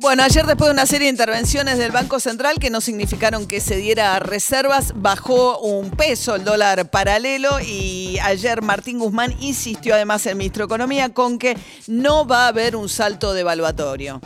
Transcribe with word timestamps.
Bueno, 0.00 0.22
ayer 0.22 0.46
después 0.46 0.68
de 0.68 0.74
una 0.74 0.86
serie 0.86 1.06
de 1.06 1.10
intervenciones 1.10 1.76
del 1.76 1.90
Banco 1.90 2.20
Central 2.20 2.60
que 2.60 2.70
no 2.70 2.80
significaron 2.80 3.48
que 3.48 3.58
se 3.58 3.76
diera 3.76 4.20
reservas, 4.20 4.92
bajó 4.94 5.58
un 5.58 5.90
peso 5.90 6.36
el 6.36 6.44
dólar 6.44 6.88
paralelo 6.88 7.58
y 7.60 8.16
ayer 8.22 8.62
Martín 8.62 9.00
Guzmán 9.00 9.34
insistió 9.40 9.96
además 9.96 10.24
el 10.26 10.36
ministro 10.36 10.62
de 10.62 10.66
Economía 10.66 11.08
con 11.08 11.36
que 11.40 11.56
no 11.88 12.28
va 12.28 12.44
a 12.44 12.48
haber 12.48 12.76
un 12.76 12.88
salto 12.88 13.32
devaluatorio. 13.32 14.20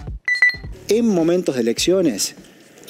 En 0.88 1.08
momentos 1.08 1.54
de 1.54 1.62
elecciones 1.62 2.34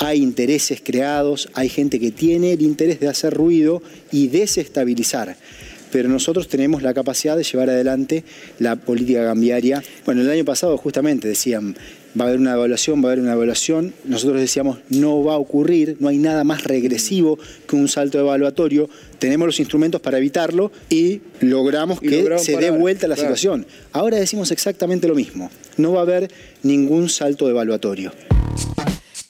hay 0.01 0.21
intereses 0.21 0.83
creados, 0.85 1.51
hay 1.55 1.69
gente 1.69 2.01
que 2.01 2.11
tiene 2.11 2.53
el 2.53 2.63
interés 2.63 2.99
de 2.99 3.07
hacer 3.07 3.33
ruido 3.33 3.81
y 4.11 4.27
desestabilizar 4.27 5.37
pero 5.93 6.09
nosotros 6.09 6.49
tenemos 6.49 6.83
la 6.83 6.95
capacidad 6.95 7.37
de 7.37 7.45
llevar 7.45 7.69
adelante 7.69 8.25
la 8.59 8.77
política 8.77 9.27
cambiaria. 9.27 9.83
Bueno, 10.07 10.23
el 10.23 10.31
año 10.31 10.45
pasado 10.45 10.79
justamente 10.79 11.29
decían, 11.29 11.77
va 12.19 12.25
a 12.25 12.29
haber 12.29 12.41
una 12.41 12.53
evaluación, 12.53 13.03
va 13.03 13.09
a 13.09 13.13
haber 13.13 13.21
una 13.21 13.33
evaluación. 13.33 13.95
Nosotros 14.05 14.41
decíamos, 14.41 14.79
no 14.89 15.23
va 15.25 15.35
a 15.35 15.39
ocurrir, 15.39 15.97
no 16.01 16.09
hay 16.09 16.19
nada 16.19 16.45
más 16.45 16.65
regresivo 16.65 17.39
que 17.67 17.77
un 17.77 17.89
salto 17.89 18.19
evaluatorio. 18.19 18.89
Tenemos 19.19 19.47
los 19.47 19.61
instrumentos 19.61 20.01
para 20.01 20.19
evitarlo 20.19 20.73
y 20.89 21.21
logramos 21.41 22.01
que 22.01 22.39
se 22.39 22.57
dé 22.57 22.71
vuelta 22.71 23.09
la 23.09 23.17
situación. 23.17 23.67
Ahora 23.93 24.19
decimos 24.19 24.51
exactamente 24.51 25.09
lo 25.09 25.15
mismo. 25.15 25.51
No 25.77 25.93
va 25.93 26.01
a 26.01 26.03
haber 26.03 26.31
ningún 26.63 27.09
salto 27.09 27.49
evaluatorio. 27.49 28.13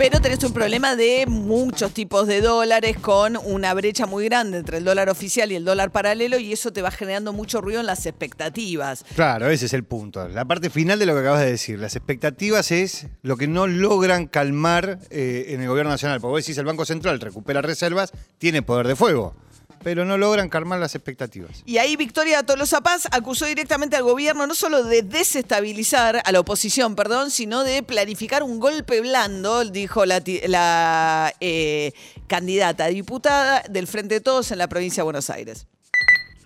Pero 0.02 0.20
tenés 0.20 0.42
un 0.42 0.52
problema 0.52 0.96
de 0.96 1.26
muchos 1.28 1.94
tipos 1.94 2.26
de 2.26 2.40
dólares 2.40 2.96
con 2.98 3.36
una 3.36 3.72
brecha 3.72 4.04
muy 4.04 4.24
grande 4.24 4.58
entre 4.58 4.78
el 4.78 4.84
dólar 4.84 5.08
oficial 5.08 5.52
y 5.52 5.54
el 5.54 5.64
dólar 5.64 5.92
paralelo 5.92 6.40
y 6.40 6.52
eso 6.52 6.72
te 6.72 6.82
va 6.82 6.90
generando 6.90 7.32
mucho 7.32 7.60
ruido 7.60 7.78
en 7.78 7.86
las 7.86 8.04
expectativas. 8.04 9.04
Claro, 9.14 9.48
ese 9.48 9.66
es 9.66 9.74
el 9.74 9.84
punto. 9.84 10.26
La 10.28 10.44
parte 10.44 10.70
final 10.70 10.98
de 10.98 11.06
lo 11.06 11.14
que 11.14 11.20
acabas 11.20 11.42
de 11.42 11.52
decir. 11.52 11.78
Las 11.78 11.94
expectativas 11.94 12.72
es 12.72 13.06
lo 13.22 13.36
que 13.36 13.46
no 13.46 13.68
logran 13.68 14.26
calmar 14.26 14.98
eh, 15.10 15.44
en 15.50 15.62
el 15.62 15.68
gobierno 15.68 15.92
nacional. 15.92 16.20
Porque 16.20 16.32
vos 16.32 16.42
decís 16.42 16.58
el 16.58 16.64
Banco 16.64 16.84
Central 16.84 17.20
recupera 17.20 17.62
reservas, 17.62 18.10
tiene 18.38 18.60
poder 18.60 18.88
de 18.88 18.96
fuego 18.96 19.36
pero 19.82 20.04
no 20.04 20.18
logran 20.18 20.48
calmar 20.48 20.78
las 20.78 20.94
expectativas. 20.94 21.62
Y 21.66 21.78
ahí 21.78 21.96
Victoria 21.96 22.42
Tolosa 22.42 22.80
Paz 22.80 23.08
acusó 23.12 23.46
directamente 23.46 23.96
al 23.96 24.02
gobierno 24.02 24.46
no 24.46 24.54
solo 24.54 24.84
de 24.84 25.02
desestabilizar 25.02 26.20
a 26.24 26.32
la 26.32 26.40
oposición, 26.40 26.96
perdón, 26.96 27.30
sino 27.30 27.64
de 27.64 27.82
planificar 27.82 28.42
un 28.42 28.58
golpe 28.58 29.00
blando, 29.00 29.64
dijo 29.64 30.04
la, 30.06 31.32
eh, 31.40 31.92
candidata 32.26 32.86
diputada 32.88 33.62
del 33.68 33.86
Frente 33.86 34.14
de 34.14 34.20
Todos 34.20 34.52
en 34.52 34.58
la 34.58 34.68
provincia 34.68 35.02
de 35.02 35.04
Buenos 35.04 35.30
Aires. 35.30 35.66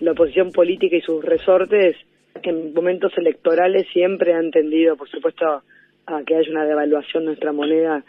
La 0.01 0.13
oposición 0.13 0.53
política 0.53 0.97
y 0.97 1.01
sus 1.01 1.25
resortes 1.25 1.97
en 2.43 2.75
momentos 2.75 3.13
electorales 3.17 3.87
siempre 3.93 4.35
han 4.35 4.51
tendido, 4.51 4.97
por 4.97 5.09
supuesto, 5.09 5.63
a 6.07 6.23
que 6.25 6.37
haya 6.37 6.51
una 6.51 6.65
devaluación 6.65 7.25
de 7.25 7.27
nuestra 7.29 7.53
moneda, 7.53 8.05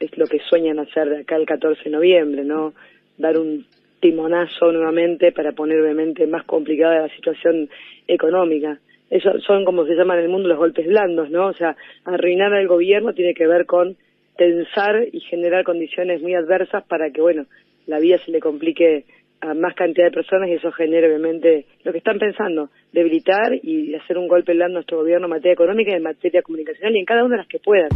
es 0.00 0.16
lo 0.16 0.26
que 0.26 0.40
sueñan 0.48 0.78
hacer 0.78 1.08
de 1.08 1.20
acá 1.20 1.36
el 1.36 1.46
14 1.46 1.84
de 1.84 1.90
noviembre, 1.90 2.44
¿no? 2.44 2.74
Dar 3.16 3.38
un 3.38 3.66
timonazo 4.00 4.72
nuevamente 4.72 5.32
para 5.32 5.52
poner 5.52 5.80
obviamente 5.80 6.26
más 6.26 6.44
complicada 6.44 7.02
la 7.02 7.14
situación 7.14 7.68
económica. 8.06 8.78
Eso 9.10 9.40
son 9.40 9.64
como 9.64 9.86
se 9.86 9.94
llaman 9.94 10.18
en 10.18 10.24
el 10.24 10.30
mundo 10.30 10.48
los 10.48 10.58
golpes 10.58 10.86
blandos, 10.86 11.30
¿no? 11.30 11.46
O 11.46 11.54
sea, 11.54 11.76
arruinar 12.04 12.52
al 12.52 12.68
gobierno 12.68 13.14
tiene 13.14 13.34
que 13.34 13.46
ver 13.46 13.64
con 13.66 13.96
tensar 14.36 15.06
y 15.10 15.20
generar 15.20 15.64
condiciones 15.64 16.22
muy 16.22 16.34
adversas 16.34 16.84
para 16.84 17.10
que, 17.10 17.20
bueno, 17.20 17.46
la 17.86 17.98
vida 17.98 18.18
se 18.18 18.30
le 18.30 18.40
complique 18.40 19.04
a 19.40 19.54
más 19.54 19.74
cantidad 19.74 20.06
de 20.06 20.12
personas 20.12 20.48
y 20.48 20.54
eso 20.54 20.70
genera 20.72 21.06
obviamente 21.06 21.66
lo 21.84 21.92
que 21.92 21.98
están 21.98 22.18
pensando, 22.18 22.70
debilitar 22.92 23.54
y 23.62 23.94
hacer 23.94 24.18
un 24.18 24.28
golpe 24.28 24.52
blando 24.52 24.78
a 24.78 24.80
nuestro 24.80 24.98
gobierno 24.98 25.26
en 25.26 25.30
materia 25.30 25.52
económica 25.52 25.92
y 25.92 25.96
en 25.96 26.02
materia 26.02 26.42
comunicacional 26.42 26.94
y 26.94 26.98
en 26.98 27.04
cada 27.04 27.24
una 27.24 27.36
de 27.36 27.42
las 27.42 27.48
que 27.48 27.60
puedan. 27.60 27.88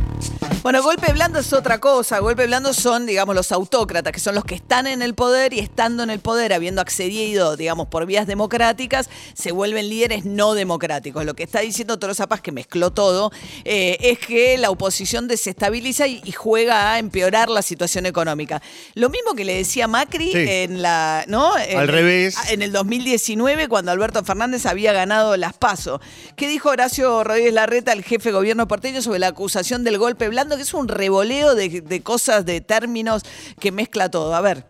Bueno, 0.63 0.81
golpe 0.81 1.13
blando 1.13 1.41
es 1.41 1.53
otra 1.53 1.81
cosa. 1.81 2.21
Golpe 2.21 2.47
blando 2.47 2.73
son, 2.73 3.05
digamos, 3.05 3.35
los 3.35 3.51
autócratas, 3.51 4.13
que 4.13 4.21
son 4.21 4.37
los 4.37 4.45
que 4.45 4.55
están 4.55 4.87
en 4.87 5.03
el 5.03 5.13
poder 5.13 5.53
y 5.53 5.59
estando 5.59 6.05
en 6.05 6.11
el 6.11 6.21
poder, 6.21 6.53
habiendo 6.53 6.81
accedido, 6.81 7.57
digamos, 7.57 7.89
por 7.89 8.07
vías 8.07 8.29
democráticas, 8.29 9.11
se 9.35 9.51
vuelven 9.51 9.89
líderes 9.89 10.25
no 10.25 10.55
democráticos. 10.55 11.25
Lo 11.25 11.35
que 11.35 11.43
está 11.43 11.59
diciendo 11.59 11.99
Tolosa 11.99 12.29
Paz, 12.29 12.43
que 12.43 12.53
mezcló 12.53 12.93
todo, 12.93 13.33
eh, 13.65 13.99
es 14.03 14.21
que 14.21 14.57
la 14.57 14.71
oposición 14.71 15.27
desestabiliza 15.27 16.07
y, 16.07 16.31
juega 16.31 16.93
a 16.93 17.01
empeorar 17.01 17.49
la 17.49 17.63
situación 17.63 18.07
económica. 18.07 18.63
Lo 18.95 19.11
mismo 19.11 19.35
que 19.35 19.45
le 19.45 19.57
decía 19.57 19.89
Macri 19.89 20.31
en 20.33 20.81
la, 20.81 21.25
¿no? 21.27 21.55
Al 21.55 21.89
revés. 21.89 22.37
En 22.51 22.63
el 22.63 22.71
2019, 22.71 23.67
cuando 23.67 23.91
Alberto 23.91 24.23
Fernández 24.23 24.67
había 24.67 24.93
ganado 24.93 25.37
las 25.37 25.55
PASO. 25.55 26.01
¿Qué 26.37 26.47
dijo 26.47 26.69
Horacio 26.69 27.25
Rodríguez 27.25 27.53
Larreta, 27.53 27.93
el 27.93 28.05
jefe 28.05 28.29
de 28.29 28.35
gobierno 28.35 28.69
porteño, 28.69 29.03
sobre 29.03 29.19
la 29.19 29.27
acusación 29.27 29.83
del 29.83 29.99
golpe 29.99 30.29
blando? 30.29 30.52
Que 30.57 30.63
es 30.63 30.75
un 30.75 30.89
revoleo 30.89 31.55
de, 31.55 32.03
cosas, 32.03 32.45
de 32.45 32.61
términos 32.61 33.23
que 33.61 33.73
mezcla 33.73 34.11
todo. 34.11 34.35
A 34.35 34.41
ver. 34.41 34.65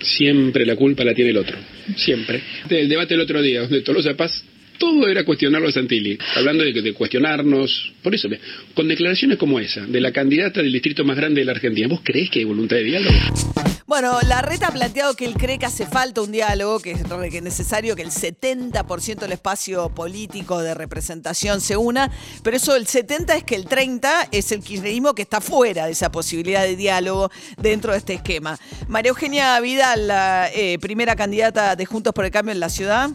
Siempre 0.00 0.66
la 0.66 0.76
culpa 0.76 1.04
la 1.04 1.14
tiene 1.14 1.30
el 1.30 1.38
otro. 1.38 1.56
Siempre. 1.96 2.42
El 2.68 2.88
debate 2.88 3.14
del 3.14 3.22
otro 3.22 3.40
día, 3.40 3.62
donde 3.62 3.80
Tolosa 3.82 4.14
Paz 4.14 4.44
todo 4.78 5.08
era 5.08 5.24
cuestionarlo 5.24 5.68
a 5.68 5.72
Santilli, 5.72 6.18
hablando 6.34 6.64
de, 6.64 6.72
de, 6.72 6.92
cuestionarnos. 6.92 7.92
Por 8.02 8.14
eso, 8.14 8.28
con 8.74 8.88
declaraciones 8.88 9.38
como 9.38 9.58
esa, 9.58 9.86
de 9.86 10.00
la 10.00 10.12
candidata 10.12 10.62
del 10.62 10.72
distrito 10.72 11.04
más 11.04 11.16
grande 11.16 11.40
de 11.40 11.46
la 11.46 11.52
Argentina, 11.52 11.88
¿vos 11.88 12.00
creés 12.02 12.28
que 12.30 12.40
hay 12.40 12.44
voluntad 12.44 12.76
de 12.76 12.84
diálogo? 12.84 13.75
Bueno, 13.86 14.18
la 14.26 14.42
reta 14.42 14.66
ha 14.66 14.72
planteado 14.72 15.14
que 15.14 15.24
él 15.24 15.34
cree 15.34 15.60
que 15.60 15.66
hace 15.66 15.86
falta 15.86 16.20
un 16.20 16.32
diálogo, 16.32 16.80
que 16.80 16.90
es 16.90 17.42
necesario 17.42 17.94
que 17.94 18.02
el 18.02 18.10
70% 18.10 19.20
del 19.20 19.30
espacio 19.30 19.90
político 19.90 20.60
de 20.60 20.74
representación 20.74 21.60
se 21.60 21.76
una, 21.76 22.10
pero 22.42 22.56
eso 22.56 22.74
el 22.74 22.88
70 22.88 23.36
es 23.36 23.44
que 23.44 23.54
el 23.54 23.66
30 23.66 24.30
es 24.32 24.50
el 24.50 24.60
kirchnerismo 24.60 25.14
que 25.14 25.22
está 25.22 25.40
fuera 25.40 25.86
de 25.86 25.92
esa 25.92 26.10
posibilidad 26.10 26.64
de 26.64 26.74
diálogo 26.74 27.30
dentro 27.58 27.92
de 27.92 27.98
este 27.98 28.14
esquema. 28.14 28.58
María 28.88 29.10
Eugenia 29.10 29.60
Vidal, 29.60 30.08
la 30.08 30.50
eh, 30.52 30.80
primera 30.80 31.14
candidata 31.14 31.76
de 31.76 31.86
Juntos 31.86 32.12
por 32.12 32.24
el 32.24 32.32
Cambio 32.32 32.52
en 32.52 32.58
la 32.58 32.70
ciudad. 32.70 33.10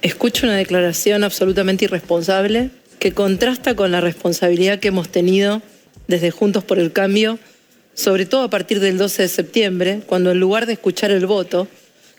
Escucho 0.00 0.46
una 0.46 0.56
declaración 0.56 1.22
absolutamente 1.22 1.84
irresponsable 1.84 2.70
que 2.98 3.12
contrasta 3.12 3.76
con 3.76 3.92
la 3.92 4.00
responsabilidad 4.00 4.80
que 4.80 4.88
hemos 4.88 5.10
tenido 5.10 5.60
desde 6.08 6.30
Juntos 6.30 6.64
por 6.64 6.78
el 6.78 6.94
Cambio 6.94 7.38
sobre 7.96 8.26
todo 8.26 8.42
a 8.42 8.50
partir 8.50 8.78
del 8.78 8.98
12 8.98 9.22
de 9.22 9.28
septiembre, 9.28 10.02
cuando 10.06 10.30
en 10.30 10.38
lugar 10.38 10.66
de 10.66 10.74
escuchar 10.74 11.10
el 11.10 11.26
voto, 11.26 11.66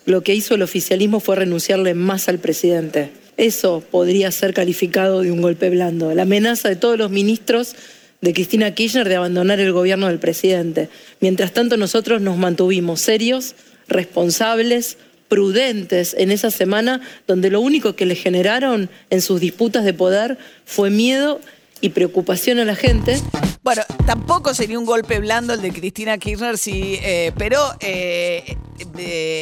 lo 0.06 0.24
que 0.24 0.34
hizo 0.34 0.56
el 0.56 0.64
oficialismo 0.64 1.20
fue 1.20 1.36
renunciarle 1.36 1.94
más 1.94 2.28
al 2.28 2.40
presidente. 2.40 3.12
Eso 3.38 3.84
podría 3.92 4.32
ser 4.32 4.54
calificado 4.54 5.22
de 5.22 5.32
un 5.32 5.42
golpe 5.42 5.70
blando. 5.70 6.14
La 6.16 6.24
amenaza 6.24 6.68
de 6.68 6.76
todos 6.76 6.98
los 6.98 7.12
ministros 7.12 7.76
de 8.22 8.34
Cristina 8.34 8.74
Kirchner 8.74 9.08
de 9.08 9.18
abandonar 9.18 9.60
el 9.60 9.72
gobierno 9.72 10.08
del 10.08 10.18
presidente. 10.18 10.90
Mientras 11.20 11.54
tanto, 11.54 11.78
nosotros 11.78 12.22
nos 12.22 12.38
mantuvimos 12.38 13.00
serios, 13.00 13.54
responsables, 13.88 14.98
prudentes 15.28 16.16
en 16.18 16.32
esa 16.32 16.50
semana 16.50 17.02
donde 17.28 17.52
lo 17.52 17.62
único 17.62 17.96
que 17.96 18.08
le 18.08 18.16
generaron 18.16 18.90
en 19.12 19.22
sus 19.22 19.40
disputas 19.40 19.84
de 19.86 19.94
poder 19.94 20.40
fue 20.66 20.90
miedo 20.90 21.40
y 21.82 21.90
preocupación 21.90 22.58
a 22.58 22.66
la 22.66 22.76
gente. 22.76 23.22
Bueno, 23.68 23.84
tampoco 24.06 24.54
sería 24.54 24.80
un 24.80 24.86
golpe 24.86 25.20
blando 25.20 25.54
el 25.54 25.62
de 25.62 25.74
Cristina 25.74 26.18
Kirchner, 26.18 26.58
sí, 26.58 27.00
eh, 27.04 27.34
pero 27.38 27.60
eh, 27.82 28.56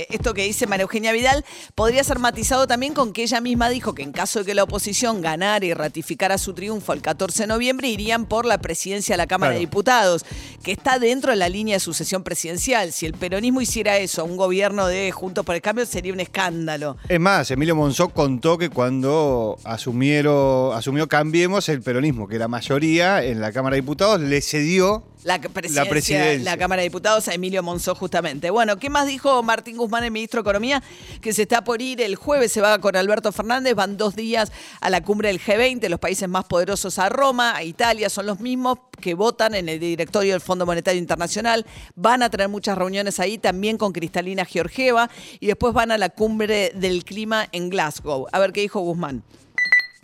esto 0.09 0.33
que 0.33 0.43
dice 0.43 0.67
María 0.67 0.83
Eugenia 0.83 1.11
Vidal 1.11 1.45
podría 1.75 2.03
ser 2.03 2.19
matizado 2.19 2.67
también 2.67 2.93
con 2.93 3.13
que 3.13 3.23
ella 3.23 3.41
misma 3.41 3.69
dijo 3.69 3.93
que 3.93 4.03
en 4.03 4.11
caso 4.11 4.39
de 4.39 4.45
que 4.45 4.53
la 4.53 4.63
oposición 4.63 5.21
ganara 5.21 5.65
y 5.65 5.73
ratificara 5.73 6.37
su 6.37 6.53
triunfo 6.53 6.93
el 6.93 7.01
14 7.01 7.43
de 7.43 7.47
noviembre, 7.47 7.87
irían 7.87 8.25
por 8.25 8.45
la 8.45 8.59
presidencia 8.59 9.13
de 9.13 9.17
la 9.17 9.27
Cámara 9.27 9.53
de 9.53 9.59
Diputados, 9.59 10.25
que 10.63 10.71
está 10.71 10.99
dentro 10.99 11.31
de 11.31 11.37
la 11.37 11.49
línea 11.49 11.75
de 11.75 11.79
sucesión 11.79 12.23
presidencial. 12.23 12.91
Si 12.91 13.05
el 13.05 13.13
peronismo 13.13 13.61
hiciera 13.61 13.97
eso 13.97 14.21
a 14.21 14.23
un 14.25 14.37
gobierno 14.37 14.87
de 14.87 15.11
Juntos 15.11 15.45
por 15.45 15.55
el 15.55 15.61
Cambio, 15.61 15.85
sería 15.85 16.13
un 16.13 16.19
escándalo. 16.19 16.97
Es 17.07 17.19
más, 17.19 17.51
Emilio 17.51 17.75
Monzó 17.75 18.09
contó 18.09 18.57
que 18.57 18.69
cuando 18.69 19.57
asumieron, 19.63 20.75
asumió 20.75 21.07
Cambiemos, 21.07 21.69
el 21.69 21.81
peronismo, 21.81 22.27
que 22.27 22.35
era 22.35 22.47
mayoría 22.47 23.23
en 23.23 23.41
la 23.41 23.51
Cámara 23.51 23.75
de 23.75 23.81
Diputados, 23.81 24.19
le 24.21 24.41
cedió 24.41 25.03
La 25.25 25.39
presidencia, 25.39 25.83
la 25.83 25.89
presidencia. 25.89 26.57
Cámara 26.57 26.81
de 26.83 26.89
Diputados, 26.89 27.27
a 27.27 27.33
Emilio 27.33 27.63
Monzó, 27.63 27.95
justamente. 27.95 28.51
Bueno, 28.51 28.77
¿qué 28.77 28.91
más 28.91 29.07
dijo 29.07 29.41
Martín 29.41 29.75
Guzmán, 29.75 30.03
el 30.03 30.11
ministro 30.11 30.37
de 30.37 30.47
Economía? 30.47 30.83
Que 31.19 31.33
se 31.33 31.41
está 31.41 31.63
por 31.63 31.81
ir 31.81 31.99
el 31.99 32.15
jueves, 32.15 32.51
se 32.51 32.61
va 32.61 32.77
con 32.77 32.95
Alberto 32.95 33.31
Fernández, 33.31 33.73
van 33.73 33.97
dos 33.97 34.15
días 34.15 34.51
a 34.81 34.91
la 34.91 35.01
cumbre 35.01 35.29
del 35.29 35.41
G20, 35.41 35.89
los 35.89 35.99
países 35.99 36.29
más 36.29 36.45
poderosos 36.45 36.99
a 36.99 37.09
Roma, 37.09 37.55
a 37.55 37.63
Italia, 37.63 38.07
son 38.11 38.27
los 38.27 38.39
mismos 38.39 38.77
que 39.01 39.15
votan 39.15 39.55
en 39.55 39.67
el 39.67 39.79
directorio 39.79 40.33
del 40.33 40.41
Fondo 40.41 40.67
Monetario 40.67 40.99
Internacional. 40.99 41.65
Van 41.95 42.21
a 42.21 42.29
tener 42.29 42.47
muchas 42.47 42.77
reuniones 42.77 43.19
ahí, 43.19 43.39
también 43.39 43.79
con 43.79 43.93
Cristalina 43.93 44.45
Georgieva, 44.45 45.09
y 45.39 45.47
después 45.47 45.73
van 45.73 45.89
a 45.89 45.97
la 45.97 46.09
cumbre 46.09 46.71
del 46.75 47.03
clima 47.03 47.49
en 47.51 47.71
Glasgow. 47.71 48.27
A 48.31 48.37
ver 48.37 48.53
qué 48.53 48.61
dijo 48.61 48.79
Guzmán 48.81 49.23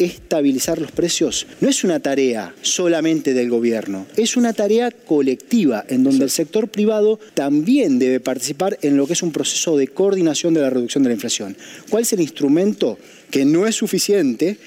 estabilizar 0.06 0.80
los 0.80 0.92
precios 0.92 1.48
no 1.59 1.69
es 1.69 1.83
una 1.83 2.00
tarea 2.00 2.53
solamente 2.62 3.33
del 3.33 3.50
gobierno, 3.50 4.07
es 4.18 4.36
una 4.36 4.53
tarea 4.53 4.92
colectiva 4.92 5.86
en 5.88 6.03
donde 6.03 6.24
el 6.24 6.30
sector 6.30 6.68
privado 6.69 7.19
también 7.33 8.00
debe 8.00 8.19
participar 8.19 8.77
en 8.81 8.98
lo 8.98 9.07
que 9.07 9.13
es 9.13 9.21
un 9.21 9.31
proceso 9.31 9.77
de 9.77 9.88
coordinación 9.88 10.53
de 10.53 10.62
la 10.62 10.69
reducción 10.69 11.03
de 11.03 11.09
la 11.09 11.15
inflación. 11.15 11.56
¿Cuál 11.89 12.03
es 12.03 12.13
el 12.13 12.21
instrumento 12.21 12.98
que 13.30 13.45
no 13.45 13.68
es 13.68 13.75
suficiente 13.75 14.57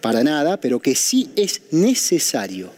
para 0.00 0.22
nada, 0.22 0.60
pero 0.60 0.80
que 0.80 0.94
sí 0.94 1.30
es 1.36 1.62
necesario? 1.70 2.70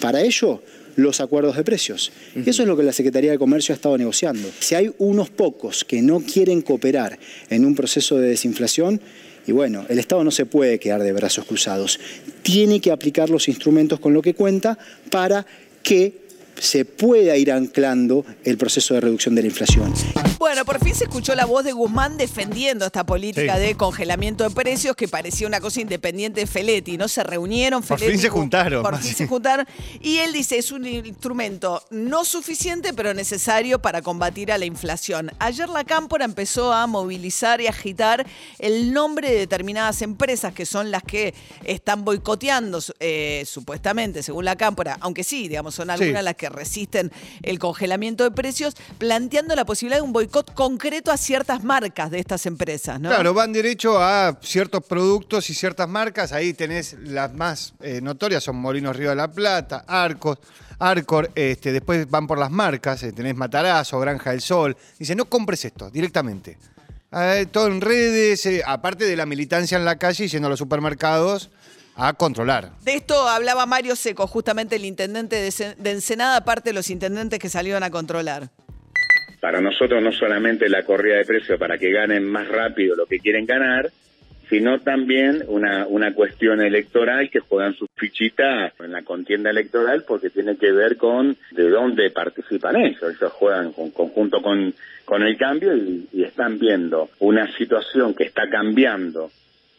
Para 0.00 0.20
ello, 0.20 0.62
los 0.96 1.20
acuerdos 1.20 1.56
de 1.56 1.64
precios. 1.64 2.12
Eso 2.34 2.62
es 2.62 2.68
lo 2.68 2.76
que 2.76 2.82
la 2.82 2.92
Secretaría 2.92 3.30
de 3.30 3.38
Comercio 3.38 3.72
ha 3.72 3.76
estado 3.76 3.96
negociando. 3.96 4.50
Si 4.60 4.74
hay 4.74 4.92
unos 4.98 5.30
pocos 5.30 5.84
que 5.84 6.02
no 6.02 6.20
quieren 6.20 6.60
cooperar 6.62 7.18
en 7.50 7.64
un 7.64 7.74
proceso 7.74 8.18
de 8.18 8.28
desinflación, 8.28 9.00
y 9.46 9.52
bueno, 9.52 9.84
el 9.88 9.98
Estado 9.98 10.24
no 10.24 10.30
se 10.30 10.46
puede 10.46 10.78
quedar 10.78 11.02
de 11.02 11.12
brazos 11.12 11.44
cruzados. 11.44 11.98
Tiene 12.42 12.80
que 12.80 12.92
aplicar 12.92 13.30
los 13.30 13.48
instrumentos 13.48 14.00
con 14.00 14.14
lo 14.14 14.22
que 14.22 14.34
cuenta 14.34 14.78
para 15.10 15.46
que 15.82 16.22
se 16.58 16.84
pueda 16.84 17.36
ir 17.36 17.50
anclando 17.50 18.24
el 18.44 18.56
proceso 18.56 18.94
de 18.94 19.00
reducción 19.00 19.34
de 19.34 19.42
la 19.42 19.48
inflación. 19.48 19.92
Bueno, 20.42 20.64
por 20.64 20.82
fin 20.82 20.92
se 20.92 21.04
escuchó 21.04 21.36
la 21.36 21.44
voz 21.44 21.62
de 21.62 21.70
Guzmán 21.70 22.16
defendiendo 22.16 22.84
esta 22.84 23.06
política 23.06 23.54
Sí. 23.54 23.60
de 23.60 23.76
congelamiento 23.76 24.42
de 24.42 24.50
precios 24.50 24.96
que 24.96 25.06
parecía 25.06 25.46
una 25.46 25.60
cosa 25.60 25.80
independiente 25.80 26.40
de 26.40 26.48
Feletti, 26.48 26.98
¿no? 26.98 27.06
Se 27.06 27.22
reunieron, 27.22 27.80
Por 27.80 27.96
Feletti 28.00 28.14
fin 28.18 28.22
se 28.22 28.28
juntaron. 28.28 28.82
Por 28.82 28.98
fin 28.98 29.14
se 29.14 29.28
juntaron. 29.28 29.68
Y 30.00 30.18
él 30.18 30.32
dice, 30.32 30.58
es 30.58 30.72
un 30.72 30.84
instrumento 30.84 31.84
no 31.90 32.24
suficiente, 32.24 32.92
pero 32.92 33.14
necesario 33.14 33.78
para 33.78 34.02
combatir 34.02 34.50
a 34.50 34.58
la 34.58 34.64
inflación. 34.64 35.30
Ayer 35.38 35.68
la 35.68 35.84
Cámpora 35.84 36.24
empezó 36.24 36.72
a 36.72 36.88
movilizar 36.88 37.60
y 37.60 37.68
agitar 37.68 38.26
el 38.58 38.92
nombre 38.92 39.30
de 39.30 39.38
determinadas 39.38 40.02
empresas 40.02 40.52
que 40.52 40.66
son 40.66 40.90
las 40.90 41.04
que 41.04 41.34
están 41.62 42.04
boicoteando, 42.04 42.80
eh, 42.98 43.44
supuestamente, 43.46 44.24
según 44.24 44.44
la 44.44 44.56
Cámpora, 44.56 44.96
aunque 45.02 45.22
sí, 45.22 45.46
digamos, 45.46 45.76
son 45.76 45.88
algunas 45.88 46.24
las 46.24 46.34
que 46.34 46.48
resisten 46.48 47.12
el 47.44 47.60
congelamiento 47.60 48.24
de 48.24 48.32
precios, 48.32 48.74
planteando 48.98 49.54
la 49.54 49.64
posibilidad 49.64 49.98
de 49.98 50.02
un 50.02 50.12
boicot 50.12 50.31
concreto 50.32 51.12
a 51.12 51.16
ciertas 51.16 51.62
marcas 51.62 52.10
de 52.10 52.18
estas 52.18 52.46
empresas, 52.46 52.98
¿no? 53.00 53.08
Claro, 53.08 53.34
van 53.34 53.52
derecho 53.52 54.02
a 54.02 54.38
ciertos 54.42 54.82
productos 54.84 55.48
y 55.50 55.54
ciertas 55.54 55.88
marcas. 55.88 56.32
Ahí 56.32 56.54
tenés 56.54 56.96
las 57.04 57.32
más 57.32 57.74
eh, 57.80 58.00
notorias, 58.00 58.42
son 58.42 58.56
Molinos 58.56 58.96
Río 58.96 59.10
de 59.10 59.16
la 59.16 59.30
Plata, 59.30 59.84
Arcos, 59.86 60.38
Arcor. 60.78 61.30
Este, 61.34 61.70
después 61.70 62.10
van 62.10 62.26
por 62.26 62.38
las 62.38 62.50
marcas, 62.50 63.02
eh, 63.04 63.12
tenés 63.12 63.36
Matarazzo, 63.36 64.00
Granja 64.00 64.30
del 64.30 64.40
Sol. 64.40 64.76
Dice, 64.98 65.14
no 65.14 65.26
compres 65.26 65.64
esto 65.64 65.90
directamente. 65.90 66.58
Eh, 67.12 67.46
todo 67.50 67.66
en 67.66 67.80
redes, 67.80 68.48
aparte 68.64 69.04
de 69.04 69.16
la 69.16 69.26
militancia 69.26 69.76
en 69.76 69.84
la 69.84 69.96
calle 69.96 70.24
y 70.24 70.28
yendo 70.28 70.46
a 70.46 70.50
los 70.50 70.58
supermercados 70.58 71.50
a 71.94 72.14
controlar. 72.14 72.72
De 72.80 72.94
esto 72.94 73.28
hablaba 73.28 73.66
Mario 73.66 73.96
Seco, 73.96 74.26
justamente 74.26 74.76
el 74.76 74.84
intendente 74.84 75.36
de 75.36 75.90
Ensenada, 75.90 76.38
aparte 76.38 76.70
de 76.70 76.74
los 76.74 76.88
intendentes 76.90 77.38
que 77.38 77.50
salieron 77.50 77.82
a 77.82 77.90
controlar. 77.90 78.50
Para 79.42 79.60
nosotros 79.60 80.00
no 80.00 80.12
solamente 80.12 80.68
la 80.68 80.84
corrida 80.84 81.16
de 81.16 81.24
precios 81.24 81.58
para 81.58 81.76
que 81.76 81.90
ganen 81.90 82.24
más 82.24 82.46
rápido 82.46 82.94
lo 82.94 83.06
que 83.06 83.18
quieren 83.18 83.44
ganar, 83.44 83.90
sino 84.48 84.78
también 84.78 85.42
una, 85.48 85.84
una 85.88 86.14
cuestión 86.14 86.60
electoral 86.60 87.28
que 87.28 87.40
juegan 87.40 87.74
su 87.74 87.88
fichita 87.96 88.72
en 88.78 88.92
la 88.92 89.02
contienda 89.02 89.50
electoral 89.50 90.04
porque 90.06 90.30
tiene 90.30 90.56
que 90.56 90.70
ver 90.70 90.96
con 90.96 91.36
de 91.50 91.70
dónde 91.70 92.10
participan 92.10 92.76
ellos. 92.76 93.02
Ellos 93.02 93.32
juegan 93.32 93.72
con, 93.72 93.90
conjunto 93.90 94.40
con, 94.40 94.72
con 95.04 95.24
el 95.24 95.36
cambio 95.36 95.76
y, 95.76 96.06
y 96.12 96.22
están 96.22 96.60
viendo 96.60 97.10
una 97.18 97.50
situación 97.56 98.14
que 98.14 98.22
está 98.22 98.48
cambiando 98.48 99.28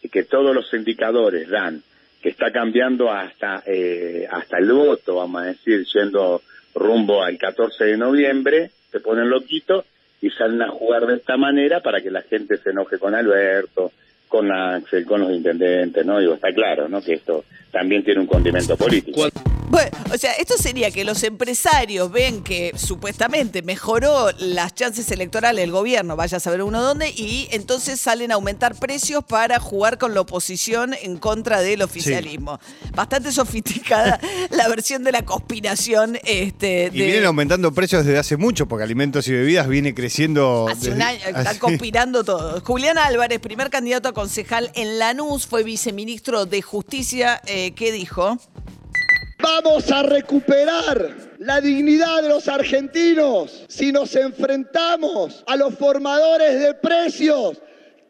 y 0.02 0.10
que 0.10 0.26
todos 0.26 0.54
los 0.54 0.74
indicadores 0.74 1.48
dan 1.48 1.82
que 2.22 2.28
está 2.28 2.52
cambiando 2.52 3.10
hasta 3.10 3.64
eh, 3.66 4.28
hasta 4.30 4.58
el 4.58 4.74
voto, 4.74 5.16
vamos 5.16 5.42
a 5.42 5.46
decir, 5.46 5.86
yendo 5.86 6.42
rumbo 6.76 7.24
al 7.24 7.38
14 7.38 7.86
de 7.86 7.98
noviembre, 7.98 8.72
se 8.94 9.02
ponen 9.02 9.30
loquitos 9.30 9.86
y 10.22 10.30
salen 10.30 10.62
a 10.62 10.70
jugar 10.70 11.08
de 11.08 11.16
esta 11.16 11.36
manera 11.36 11.82
para 11.82 12.00
que 12.00 12.12
la 12.12 12.22
gente 12.22 12.58
se 12.58 12.70
enoje 12.70 12.98
con 13.00 13.14
Alberto, 13.16 13.92
con 14.30 14.52
Axel, 14.52 15.04
con 15.04 15.22
los 15.22 15.32
intendentes, 15.32 16.06
¿no? 16.06 16.20
Digo, 16.20 16.36
está 16.36 16.54
claro, 16.54 16.88
¿no? 16.88 17.02
Que 17.02 17.14
esto 17.14 17.44
también 17.72 18.04
tiene 18.04 18.22
un 18.22 18.28
condimento 18.28 18.78
político. 18.78 19.28
Bueno, 19.74 19.90
o 20.14 20.18
sea, 20.20 20.34
esto 20.34 20.54
sería 20.56 20.92
que 20.92 21.04
los 21.04 21.24
empresarios 21.24 22.12
ven 22.12 22.44
que 22.44 22.74
supuestamente 22.76 23.64
mejoró 23.64 24.30
las 24.38 24.76
chances 24.76 25.10
electorales 25.10 25.62
del 25.64 25.72
gobierno, 25.72 26.16
vaya 26.16 26.38
a 26.38 26.40
saber 26.40 26.62
uno 26.62 26.80
dónde, 26.80 27.10
y 27.10 27.48
entonces 27.50 28.00
salen 28.00 28.32
a 28.32 28.36
aumentar 28.36 28.76
precios 28.76 29.24
para 29.24 29.60
jugar 29.60 29.98
con 29.98 30.14
la 30.14 30.22
oposición 30.22 30.94
en 31.02 31.18
contra 31.18 31.62
del 31.62 31.82
oficialismo. 31.82 32.60
Bastante 32.94 33.32
sofisticada 33.32 34.20
la 34.52 34.68
versión 34.68 35.04
de 35.04 35.12
la 35.12 35.26
conspiración. 35.26 36.20
Este, 36.24 36.92
Y 36.94 37.00
de- 37.00 37.06
vienen 37.06 37.26
aumentando 37.26 37.74
precios 37.74 38.06
desde 38.06 38.20
hace 38.20 38.38
mucho, 38.38 38.68
porque 38.68 38.84
alimentos 38.84 39.28
y 39.28 39.32
bebidas 39.32 39.68
viene 39.68 39.96
creciendo. 39.96 40.68
Hace 40.70 40.92
un 40.92 41.02
año, 41.02 41.18
están 41.26 41.48
así. 41.48 41.58
conspirando 41.58 42.24
todo. 42.24 42.62
Julián 42.62 43.00
Álvarez, 43.00 43.40
primer 43.40 43.72
candidato 43.72 44.10
a 44.10 44.14
concejal 44.14 44.70
en 44.76 45.00
Lanús, 45.00 45.48
fue 45.48 45.64
viceministro 45.64 46.46
de 46.46 46.62
Justicia. 46.62 47.42
Eh, 47.48 47.72
¿Qué 47.76 47.92
dijo? 47.92 48.38
Vamos 49.44 49.92
a 49.92 50.04
recuperar 50.04 51.36
la 51.40 51.60
dignidad 51.60 52.22
de 52.22 52.30
los 52.30 52.48
argentinos 52.48 53.66
si 53.68 53.92
nos 53.92 54.16
enfrentamos 54.16 55.44
a 55.46 55.58
los 55.58 55.76
formadores 55.76 56.62
de 56.62 56.74
precios 56.76 57.62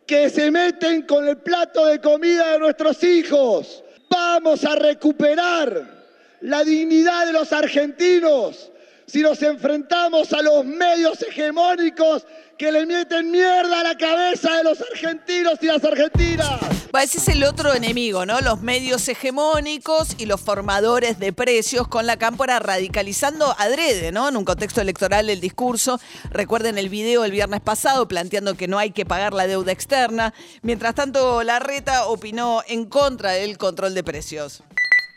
que 0.06 0.30
se 0.30 0.52
meten 0.52 1.02
con 1.08 1.28
el 1.28 1.38
plato 1.38 1.88
de 1.88 2.00
comida 2.00 2.52
de 2.52 2.60
nuestros 2.60 3.04
hijos. 3.04 3.84
Vamos 4.12 4.64
a 4.64 4.76
recuperar 4.76 6.06
la 6.42 6.64
dignidad 6.64 7.26
de 7.26 7.34
los 7.34 7.52
argentinos 7.52 8.72
si 9.08 9.22
nos 9.22 9.42
enfrentamos 9.42 10.34
a 10.34 10.42
los 10.44 10.64
medios 10.64 11.20
hegemónicos 11.24 12.28
que 12.60 12.72
le 12.72 12.86
meten 12.86 13.32
mierda 13.32 13.80
a 13.80 13.84
la 13.84 13.98
cabeza 13.98 14.58
de 14.58 14.66
los 14.66 14.80
argentinos 14.82 15.58
y 15.62 15.66
las 15.66 15.84
argentinas. 15.84 16.73
Ese 17.02 17.18
es 17.18 17.28
el 17.28 17.44
otro 17.44 17.74
enemigo, 17.74 18.26
¿no? 18.26 18.40
Los 18.40 18.62
medios 18.62 19.06
hegemónicos 19.10 20.16
y 20.20 20.26
los 20.26 20.40
formadores 20.40 21.20
de 21.20 21.34
precios 21.34 21.86
con 21.90 22.08
la 22.08 22.16
cámpora 22.16 22.60
radicalizando 22.60 23.54
adrede, 23.60 24.14
¿no? 24.14 24.30
En 24.30 24.38
un 24.38 24.46
contexto 24.46 24.80
electoral 24.80 25.30
el 25.30 25.42
discurso. 25.42 26.00
Recuerden 26.32 26.78
el 26.78 26.88
video 26.88 27.26
el 27.26 27.32
viernes 27.32 27.60
pasado 27.60 28.08
planteando 28.08 28.56
que 28.56 28.70
no 28.70 28.80
hay 28.80 28.92
que 28.92 29.06
pagar 29.06 29.34
la 29.34 29.48
deuda 29.48 29.74
externa. 29.74 30.34
Mientras 30.62 30.96
tanto, 30.96 31.44
Larreta 31.44 32.06
opinó 32.06 32.62
en 32.70 32.86
contra 32.86 33.32
del 33.32 33.58
control 33.58 33.96
de 33.96 34.04
precios. 34.04 34.64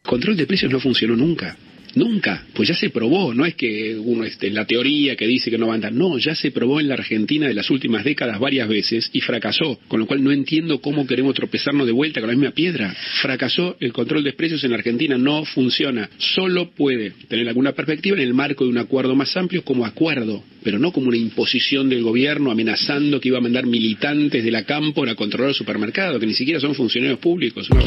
Control 0.05 0.37
de 0.37 0.47
precios 0.47 0.73
no 0.73 0.81
funcionó 0.81 1.15
nunca. 1.15 1.57
Nunca, 1.97 2.45
pues 2.53 2.69
ya 2.69 2.75
se 2.75 2.91
probó, 2.91 3.33
no 3.33 3.47
es 3.47 3.55
que 3.55 3.97
uno 3.99 4.25
esté 4.25 4.51
la 4.51 4.67
teoría 4.67 5.17
que 5.17 5.27
dice 5.27 5.51
que 5.51 5.57
no 5.57 5.69
va 5.69 5.73
a 5.73 5.77
andar, 5.77 5.95
no, 5.95 6.19
ya 6.19 6.35
se 6.35 6.51
probó 6.51 6.79
en 6.79 6.89
la 6.89 6.95
Argentina 6.95 7.49
de 7.49 7.55
las 7.55 7.71
últimas 7.71 8.05
décadas 8.05 8.39
varias 8.39 8.69
veces 8.69 9.09
y 9.15 9.23
fracasó, 9.23 9.79
con 9.89 10.01
lo 10.01 10.07
cual 10.07 10.23
no 10.23 10.31
entiendo 10.31 10.83
cómo 10.83 11.07
queremos 11.07 11.35
tropezarnos 11.35 11.87
de 11.87 11.95
vuelta 11.95 12.21
con 12.21 12.29
la 12.29 12.37
misma 12.37 12.51
piedra. 12.51 12.95
Fracasó 13.23 13.79
el 13.81 13.95
control 13.95 14.25
de 14.25 14.35
precios 14.35 14.63
en 14.63 14.73
la 14.73 14.77
Argentina, 14.77 15.17
no 15.17 15.47
funciona, 15.47 16.11
solo 16.19 16.69
puede 16.69 17.13
tener 17.29 17.49
alguna 17.49 17.73
perspectiva 17.73 18.19
en 18.19 18.25
el 18.25 18.35
marco 18.35 18.65
de 18.65 18.71
un 18.71 18.79
acuerdo 18.79 19.15
más 19.15 19.35
amplio 19.35 19.65
como 19.65 19.87
acuerdo, 19.87 20.45
pero 20.63 20.79
no 20.79 20.93
como 20.93 21.09
una 21.09 21.17
imposición 21.17 21.89
del 21.89 22.03
gobierno 22.03 22.51
amenazando 22.51 23.23
que 23.23 23.29
iba 23.29 23.39
a 23.39 23.41
mandar 23.41 23.65
militantes 23.65 24.45
de 24.45 24.51
la 24.51 24.65
cámpora 24.65 25.13
a 25.13 25.15
controlar 25.15 25.49
el 25.49 25.55
supermercado, 25.55 26.21
que 26.21 26.27
ni 26.27 26.35
siquiera 26.35 26.61
son 26.61 26.75
funcionarios 26.75 27.21
públicos, 27.21 27.71
una. 27.71 27.81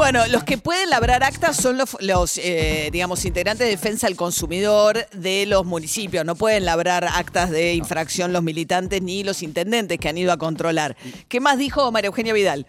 Bueno, 0.00 0.20
los 0.32 0.44
que 0.44 0.56
pueden 0.56 0.88
labrar 0.88 1.22
actas 1.22 1.58
son 1.58 1.76
los, 1.76 1.94
los, 2.00 2.38
eh, 2.38 2.88
digamos, 2.90 3.26
integrantes 3.26 3.66
de 3.66 3.70
defensa 3.70 4.06
del 4.06 4.16
consumidor 4.16 4.96
de 5.12 5.44
los 5.44 5.66
municipios. 5.66 6.24
No 6.24 6.36
pueden 6.36 6.64
labrar 6.64 7.04
actas 7.04 7.50
de 7.50 7.74
infracción 7.74 8.32
los 8.32 8.42
militantes 8.42 9.02
ni 9.02 9.24
los 9.24 9.42
intendentes 9.42 9.98
que 9.98 10.08
han 10.08 10.16
ido 10.16 10.32
a 10.32 10.38
controlar. 10.38 10.96
¿Qué 11.28 11.38
más 11.38 11.58
dijo 11.58 11.92
María 11.92 12.06
Eugenia 12.06 12.32
Vidal? 12.32 12.64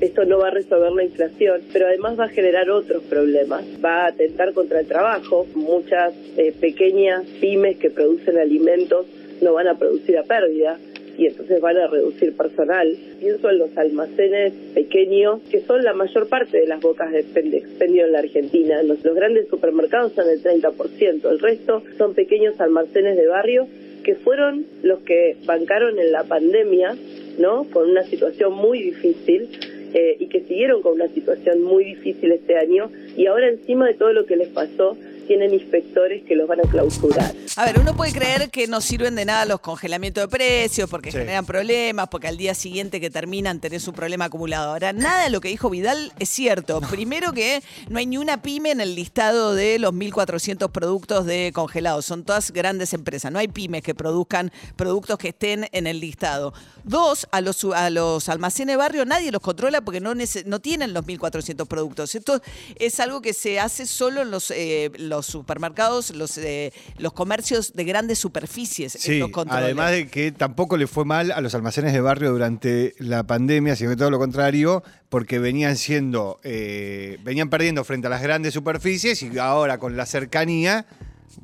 Esto 0.00 0.24
no 0.24 0.38
va 0.38 0.48
a 0.48 0.50
resolver 0.50 0.90
la 0.92 1.04
inflación, 1.04 1.60
pero 1.74 1.86
además 1.86 2.18
va 2.18 2.24
a 2.24 2.30
generar 2.30 2.70
otros 2.70 3.02
problemas. 3.02 3.62
Va 3.84 4.04
a 4.04 4.08
atentar 4.08 4.54
contra 4.54 4.80
el 4.80 4.86
trabajo. 4.88 5.46
Muchas 5.54 6.14
eh, 6.38 6.54
pequeñas 6.58 7.22
pymes 7.42 7.76
que 7.76 7.90
producen 7.90 8.38
alimentos 8.38 9.04
no 9.42 9.52
van 9.52 9.68
a 9.68 9.76
producir 9.76 10.16
a 10.16 10.22
pérdida 10.22 10.78
y 11.20 11.26
entonces 11.26 11.60
van 11.60 11.76
a 11.76 11.86
reducir 11.86 12.34
personal. 12.34 12.96
Pienso 13.20 13.50
en 13.50 13.58
los 13.58 13.76
almacenes 13.76 14.54
pequeños, 14.74 15.40
que 15.50 15.60
son 15.60 15.84
la 15.84 15.92
mayor 15.92 16.28
parte 16.28 16.58
de 16.58 16.66
las 16.66 16.80
bocas 16.80 17.12
de 17.12 17.22
expen- 17.24 17.50
de 17.50 17.58
expendio 17.58 18.06
en 18.06 18.12
la 18.12 18.20
Argentina. 18.20 18.82
Los, 18.82 19.04
los 19.04 19.14
grandes 19.14 19.46
supermercados 19.48 20.12
son 20.12 20.28
el 20.30 20.42
30%, 20.42 21.30
el 21.30 21.38
resto 21.38 21.82
son 21.98 22.14
pequeños 22.14 22.58
almacenes 22.58 23.16
de 23.18 23.26
barrio 23.26 23.66
que 24.02 24.14
fueron 24.14 24.64
los 24.82 25.00
que 25.00 25.36
bancaron 25.44 25.98
en 25.98 26.10
la 26.10 26.24
pandemia, 26.24 26.96
¿no? 27.38 27.64
Con 27.70 27.90
una 27.90 28.02
situación 28.04 28.54
muy 28.54 28.82
difícil 28.82 29.50
eh, 29.92 30.16
y 30.18 30.26
que 30.28 30.40
siguieron 30.40 30.80
con 30.80 30.94
una 30.94 31.08
situación 31.08 31.62
muy 31.62 31.84
difícil 31.84 32.32
este 32.32 32.56
año 32.56 32.90
y 33.14 33.26
ahora 33.26 33.48
encima 33.48 33.86
de 33.86 33.94
todo 33.94 34.14
lo 34.14 34.24
que 34.24 34.36
les 34.36 34.48
pasó 34.48 34.96
tienen 35.26 35.52
inspectores 35.54 36.22
que 36.26 36.34
los 36.36 36.48
van 36.48 36.60
a 36.60 36.68
clausurar. 36.68 37.34
A 37.56 37.64
ver, 37.64 37.78
uno 37.78 37.94
puede 37.96 38.12
creer 38.12 38.50
que 38.50 38.66
no 38.66 38.80
sirven 38.80 39.14
de 39.14 39.24
nada 39.24 39.44
los 39.44 39.60
congelamientos 39.60 40.22
de 40.24 40.28
precios 40.28 40.88
porque 40.90 41.10
Sí. 41.12 41.18
generan 41.18 41.44
problemas, 41.46 42.08
porque 42.08 42.28
al 42.28 42.36
día 42.36 42.54
siguiente 42.54 43.00
que 43.00 43.10
terminan 43.10 43.60
tenés 43.60 43.86
un 43.88 43.94
problema 43.94 44.26
acumulado. 44.26 44.70
Ahora, 44.70 44.92
nada 44.92 45.24
de 45.24 45.30
lo 45.30 45.40
que 45.40 45.48
dijo 45.48 45.70
Vidal 45.70 46.12
es 46.18 46.28
cierto. 46.28 46.80
Primero 46.90 47.32
que 47.32 47.62
no 47.88 47.98
hay 47.98 48.06
ni 48.06 48.16
una 48.18 48.42
pyme 48.42 48.70
en 48.70 48.80
el 48.80 48.94
listado 48.94 49.54
de 49.54 49.78
los 49.78 49.92
1.400 49.92 50.70
productos 50.70 51.26
de 51.26 51.50
congelados. 51.54 52.04
Son 52.06 52.24
todas 52.24 52.50
grandes 52.52 52.92
empresas. 52.94 53.30
No 53.32 53.38
hay 53.38 53.48
pymes 53.48 53.82
que 53.82 53.94
produzcan 53.94 54.52
productos 54.76 55.18
que 55.18 55.28
estén 55.28 55.68
en 55.72 55.86
el 55.86 56.00
listado. 56.00 56.52
Dos, 56.84 57.26
a 57.32 57.40
los, 57.40 57.62
a 57.64 57.90
los 57.90 58.28
almacenes 58.28 58.72
de 58.74 58.76
barrio 58.76 59.04
nadie 59.04 59.30
los 59.32 59.42
controla 59.42 59.80
porque 59.82 60.00
no, 60.00 60.14
no 60.14 60.60
tienen 60.60 60.92
los 60.94 61.04
1.400 61.04 61.66
productos. 61.66 62.14
Esto 62.14 62.40
es 62.76 63.00
algo 63.00 63.20
que 63.20 63.34
se 63.34 63.58
hace 63.60 63.86
solo 63.86 64.22
en 64.22 64.30
los, 64.30 64.50
eh, 64.50 64.90
los 64.96 65.19
supermercados, 65.26 66.14
los, 66.14 66.36
eh, 66.38 66.72
los 66.98 67.12
comercios 67.12 67.72
de 67.74 67.84
grandes 67.84 68.18
superficies. 68.18 68.92
Sí, 68.92 69.14
estos 69.14 69.30
controles. 69.30 69.64
además 69.64 69.90
de 69.92 70.08
que 70.08 70.32
tampoco 70.32 70.76
le 70.76 70.86
fue 70.86 71.04
mal 71.04 71.32
a 71.32 71.40
los 71.40 71.54
almacenes 71.54 71.92
de 71.92 72.00
barrio 72.00 72.30
durante 72.32 72.94
la 72.98 73.22
pandemia, 73.24 73.76
sino 73.76 73.90
que 73.90 73.96
todo 73.96 74.10
lo 74.10 74.18
contrario, 74.18 74.82
porque 75.08 75.38
venían 75.38 75.76
siendo, 75.76 76.40
eh, 76.44 77.18
venían 77.22 77.50
perdiendo 77.50 77.84
frente 77.84 78.06
a 78.06 78.10
las 78.10 78.22
grandes 78.22 78.54
superficies 78.54 79.22
y 79.22 79.38
ahora 79.38 79.78
con 79.78 79.96
la 79.96 80.06
cercanía 80.06 80.86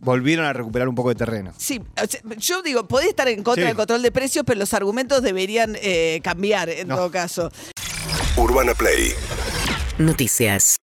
volvieron 0.01 0.45
a 0.47 0.53
recuperar 0.53 0.89
un 0.89 0.95
poco 0.95 1.11
de 1.11 1.15
terreno. 1.15 1.53
Sí, 1.57 1.81
yo 2.39 2.61
digo, 2.63 2.87
podés 2.89 3.09
estar 3.09 3.29
en 3.29 3.43
contra 3.43 3.63
Sí. 3.65 3.69
del 3.69 3.77
control 3.77 4.03
de 4.03 4.11
precios, 4.13 4.45
pero 4.47 4.59
los 4.59 4.75
argumentos 4.75 5.23
deberían 5.23 5.77
eh, 5.81 6.21
cambiar 6.23 6.69
en 6.69 6.89
No. 6.89 6.97
todo 6.97 7.11
caso. 7.11 7.51
Urbana 8.37 8.75
Play 8.75 9.13
Noticias. 9.99 10.75